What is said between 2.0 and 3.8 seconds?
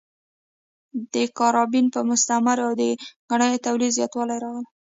مستعمرو کې د ګنیو